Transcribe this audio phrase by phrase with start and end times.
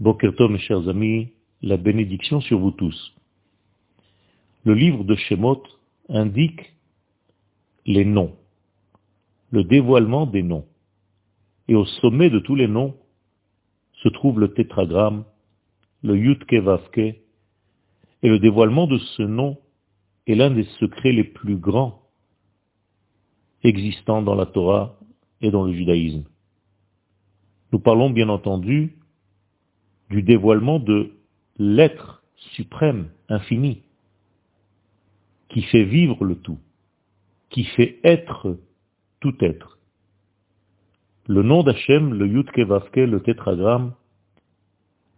[0.00, 1.28] Bokertov, mes chers amis,
[1.60, 3.14] la bénédiction sur vous tous.
[4.64, 5.62] Le livre de Shemot
[6.08, 6.74] indique
[7.84, 8.34] les noms,
[9.50, 10.66] le dévoilement des noms.
[11.68, 12.96] Et au sommet de tous les noms
[14.02, 15.24] se trouve le tétragramme,
[16.02, 17.18] le Yutke Vavke, et
[18.22, 19.58] le dévoilement de ce nom
[20.26, 22.00] est l'un des secrets les plus grands
[23.64, 24.98] existants dans la Torah
[25.42, 26.24] et dans le judaïsme.
[27.72, 28.96] Nous parlons bien entendu
[30.10, 31.12] du dévoilement de
[31.58, 33.82] l'être suprême, infini,
[35.48, 36.58] qui fait vivre le tout,
[37.48, 38.58] qui fait être
[39.20, 39.78] tout être.
[41.26, 43.92] Le nom d'Hachem, le Yudke Vavke, le tétragramme,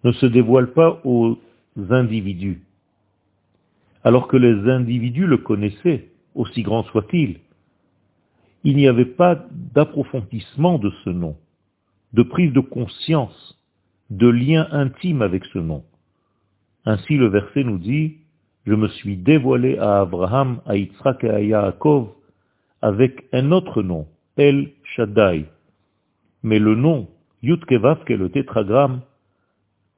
[0.05, 1.39] ne se dévoile pas aux
[1.91, 2.63] individus,
[4.05, 7.39] alors que les individus le connaissaient, aussi grand soit-il.
[8.65, 11.37] Il n'y avait pas d'approfondissement de ce nom,
[12.13, 13.59] de prise de conscience,
[14.17, 15.85] de lien intime avec ce nom.
[16.85, 18.19] Ainsi le verset nous dit,
[18.67, 22.09] je me suis dévoilé à Abraham, à Yitzhak et à Yaakov
[22.83, 25.47] avec un autre nom, El Shaddai.
[26.43, 27.09] Mais le nom,
[27.43, 29.01] Yudkevav, qui est le tétragramme,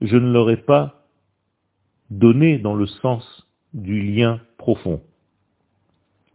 [0.01, 1.05] je ne l'aurais pas
[2.11, 5.03] donné dans le sens du lien profond.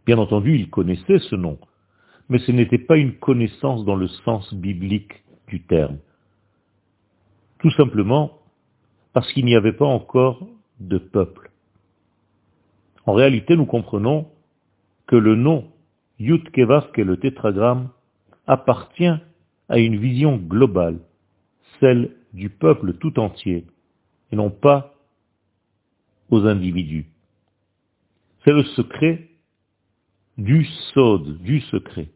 [0.06, 1.58] Bien entendu, il connaissait ce nom,
[2.28, 5.98] mais ce n'était pas une connaissance dans le sens biblique du terme.
[7.60, 8.40] Tout simplement
[9.14, 10.48] parce qu'il n'y avait pas encore
[10.80, 11.52] de peuple.
[13.06, 14.28] En réalité, nous comprenons
[15.08, 15.72] que le nom
[16.20, 17.90] Yud Kevav, qui le tétragramme,
[18.48, 19.14] appartient
[19.68, 21.00] à une vision globale,
[21.80, 23.66] celle du peuple tout entier,
[24.32, 24.94] et non pas
[26.30, 27.08] aux individus.
[28.44, 29.28] C'est le secret
[30.38, 32.10] du sod, du secret.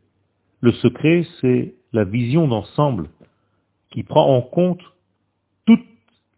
[0.62, 3.10] Le secret, c'est la vision d'ensemble
[3.90, 4.82] qui prend en compte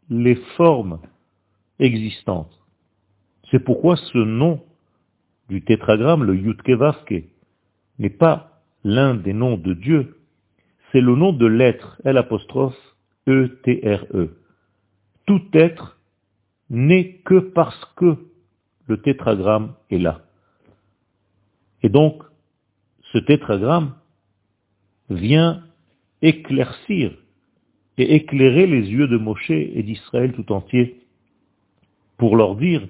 [0.09, 0.99] les formes
[1.79, 2.51] existantes.
[3.51, 4.63] C'est pourquoi ce nom
[5.49, 7.25] du tétragramme, le Yudkevavke,
[7.99, 10.17] n'est pas l'un des noms de Dieu,
[10.91, 12.77] c'est le nom de l'être, L apostrophe
[13.27, 14.25] E-T-R-E.
[14.25, 14.29] -E.
[15.25, 15.97] Tout être
[16.69, 18.17] n'est que parce que
[18.87, 20.21] le tétragramme est là.
[21.81, 22.23] Et donc,
[23.11, 23.95] ce tétragramme
[25.09, 25.63] vient
[26.21, 27.17] éclaircir
[27.97, 31.01] et éclairer les yeux de Moshe et d'Israël tout entier
[32.17, 32.87] pour leur dire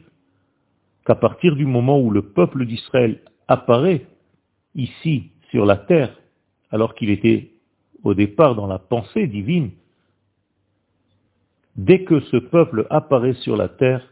[1.05, 4.05] qu'à partir du moment où le peuple d'Israël apparaît
[4.73, 6.19] ici sur la terre,
[6.71, 7.51] alors qu'il était
[8.03, 9.71] au départ dans la pensée divine,
[11.75, 14.11] dès que ce peuple apparaît sur la terre,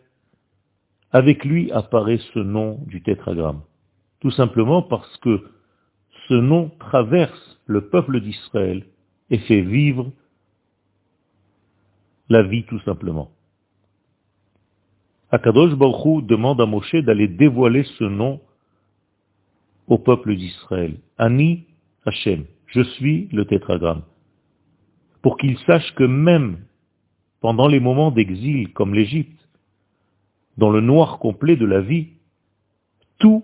[1.12, 3.62] avec lui apparaît ce nom du tétragramme.
[4.20, 5.44] Tout simplement parce que
[6.28, 8.86] ce nom traverse le peuple d'Israël
[9.30, 10.12] et fait vivre
[12.30, 13.32] la vie tout simplement.
[15.32, 18.40] Akadosh Baruch demande à Moshe d'aller dévoiler ce nom
[19.88, 21.00] au peuple d'Israël.
[21.18, 21.66] Ani
[22.06, 24.04] Hashem, je suis le tétragramme.
[25.22, 26.60] Pour qu'il sache que même
[27.42, 29.40] pendant les moments d'exil comme l'Égypte,
[30.58, 32.10] dans le noir complet de la vie,
[33.18, 33.44] tout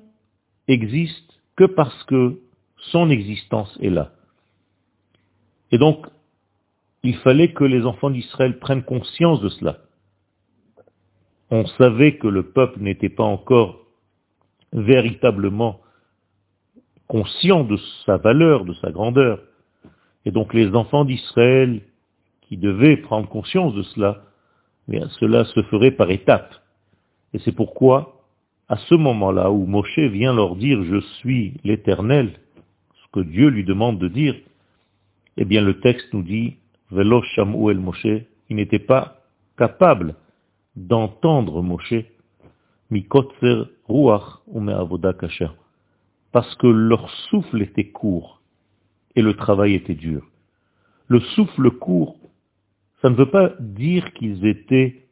[0.68, 2.40] existe que parce que
[2.78, 4.12] son existence est là.
[5.72, 6.06] Et donc,
[7.04, 9.78] il fallait que les enfants d'Israël prennent conscience de cela.
[11.50, 13.80] On savait que le peuple n'était pas encore
[14.74, 15.80] véritablement
[17.08, 19.42] conscient de sa valeur, de sa grandeur.
[20.26, 21.82] Et donc les enfants d'Israël
[22.42, 24.24] qui devaient prendre conscience de cela,
[24.88, 26.54] mais cela se ferait par étapes.
[27.34, 28.24] Et c'est pourquoi,
[28.68, 32.40] à ce moment-là où Moshe vient leur dire je suis l'éternel,
[32.94, 34.36] ce que Dieu lui demande de dire,
[35.38, 36.58] eh bien le texte nous dit
[36.92, 37.24] Velo
[37.70, 39.22] el Moshe, il n'était pas
[39.58, 40.16] capable
[40.76, 42.06] d'entendre Moshe,
[42.90, 45.50] mikotzer ruach ou avoda kasher
[46.32, 48.42] parce que leur souffle était court
[49.16, 50.28] et le travail était dur.
[51.08, 52.18] Le souffle court,
[53.02, 55.08] ça ne veut pas dire qu'ils étaient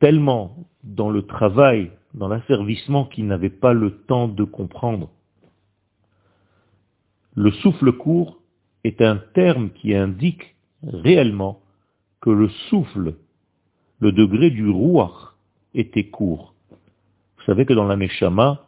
[0.00, 5.10] tellement dans le travail, dans l'asservissement qu'ils n'avaient pas le temps de comprendre.
[7.36, 8.40] Le souffle court
[8.84, 11.60] est un terme qui indique réellement
[12.20, 13.14] que le souffle,
[14.00, 15.34] le degré du rouach,
[15.74, 16.54] était court.
[16.70, 18.66] Vous savez que dans la Neshama,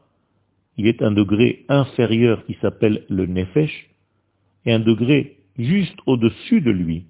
[0.76, 3.90] il est un degré inférieur qui s'appelle le nefesh,
[4.64, 7.06] et un degré juste au-dessus de lui,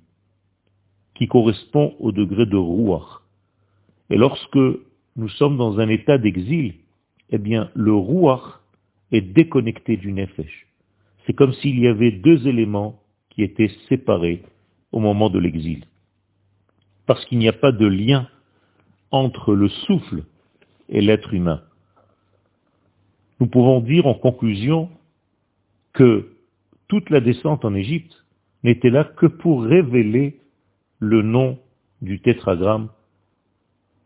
[1.15, 3.23] qui correspond au degré de rouach.
[4.11, 4.59] Et lorsque
[5.17, 6.75] nous sommes dans un état d'exil,
[7.31, 8.61] eh bien, le rouach
[9.11, 10.67] est déconnecté du nefesh.
[11.27, 13.01] C'est comme s'il y avait deux éléments
[13.31, 14.43] qui étaient séparés
[14.93, 15.85] au moment de l'exil.
[17.07, 18.29] parce qu'il n'y a pas de lien
[19.11, 20.25] entre le souffle
[20.89, 21.63] et l'être humain.
[23.41, 24.91] Nous pouvons dire en conclusion
[25.93, 26.33] que
[26.89, 28.25] toute la descente en Égypte
[28.65, 30.41] n'était là que pour révéler
[30.99, 31.59] le nom
[32.03, 32.89] du tétragramme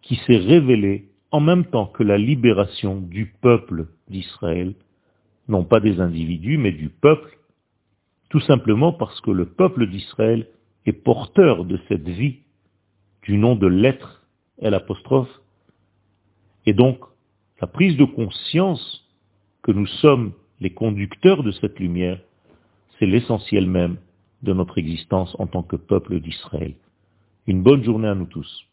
[0.03, 4.75] qui s'est révélé en même temps que la libération du peuple d'Israël,
[5.51, 7.39] non pas des individus, mais du peuple,
[8.31, 10.47] tout simplement parce que le peuple d'Israël
[10.87, 12.39] est porteur de cette vie
[13.23, 14.23] du nom de l'être
[14.71, 15.41] l'apostrophe,
[16.67, 17.01] et donc
[17.61, 19.07] la prise de conscience
[19.63, 22.21] que nous sommes les conducteurs de cette lumière,
[22.99, 23.97] c'est l'essentiel même
[24.43, 26.75] de notre existence en tant que peuple d'Israël.
[27.47, 28.70] Une bonne journée à nous tous.